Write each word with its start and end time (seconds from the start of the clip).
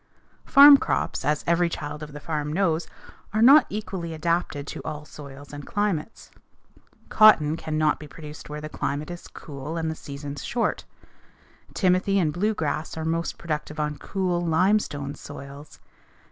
_Farm 0.49 0.77
crops, 0.77 1.23
as 1.23 1.43
every 1.45 1.69
child 1.69 2.01
of 2.01 2.11
the 2.11 2.19
farm 2.19 2.51
knows, 2.51 2.87
are 3.35 3.41
not 3.43 3.67
equally 3.69 4.15
adapted 4.15 4.65
to 4.65 4.81
all 4.83 5.05
soils 5.05 5.53
and 5.53 5.67
climates. 5.67 6.31
Cotton 7.09 7.55
cannot 7.55 7.99
be 7.99 8.07
produced 8.07 8.49
where 8.49 8.61
the 8.61 8.67
climate 8.67 9.11
is 9.11 9.27
cool 9.27 9.77
and 9.77 9.91
the 9.91 9.95
seasons 9.95 10.43
short. 10.43 10.85
Timothy 11.75 12.17
and 12.17 12.33
blue 12.33 12.55
grass 12.55 12.97
are 12.97 13.05
most 13.05 13.37
productive 13.37 13.79
on 13.79 13.99
cool, 13.99 14.41
limestone 14.41 15.13
soils. 15.13 15.79